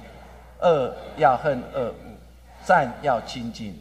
[0.62, 1.91] 恶要恨恶，
[2.64, 3.76] 善要亲近。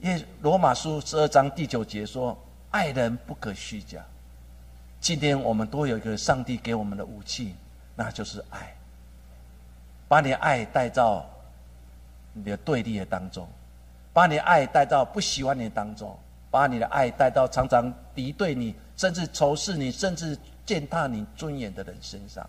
[0.00, 2.34] 耶罗马书十二章第九节说
[2.72, 4.02] ：“爱人不可虚假。”
[5.02, 7.54] 今天我们都有一个上帝给我们的武器，
[7.94, 8.74] 那就是爱。
[10.08, 11.26] 把你爱带到
[12.32, 13.46] 你的对立的当中，
[14.14, 16.18] 把你爱带到不喜欢你的当中，
[16.50, 22.48] 把你的爱带到常常敌对你、甚至仇视你、甚至践踏你尊严的人身上。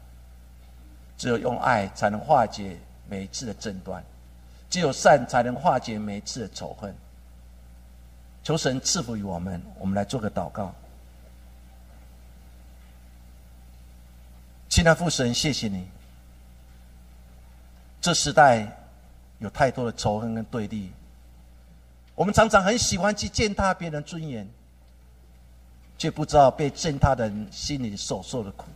[1.19, 2.77] 只有用爱才能化解
[3.09, 4.01] 每一次的争端，
[4.69, 6.95] 只有善才能化解每一次的仇恨。
[8.41, 10.73] 求神赐福于我们，我们来做个祷告。
[14.69, 15.89] 亲爱父神，谢谢你。
[17.99, 18.65] 这时代
[19.39, 20.89] 有太多的仇恨跟对立，
[22.15, 24.47] 我们常常很喜欢去践踏别人尊严，
[25.97, 28.67] 却不知道被践踏的人心里所受的苦。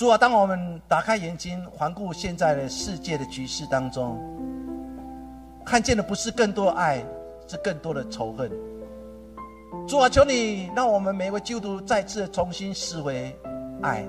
[0.00, 4.18] 主啊，当我们打开眼睛环顾现在的世界的局势当中，
[5.62, 7.04] 看见的不是更多的爱，
[7.46, 8.50] 是更多的仇恨。
[9.86, 13.36] 主啊，求你让我们每一位基督徒再次重新思维
[13.82, 14.02] 爱，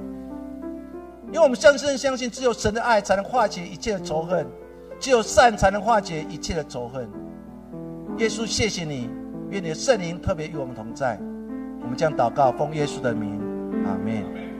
[1.27, 4.47] 因为我们深深相信，只有神的爱才能化解一切的仇恨，
[4.97, 7.05] 只有善才能化解一切的仇恨。
[8.17, 9.09] 耶稣，谢谢你，
[9.49, 11.19] 愿你的圣灵特别与我们同在。
[11.81, 13.37] 我们将祷告，奉耶稣的名，
[13.85, 14.50] 阿门。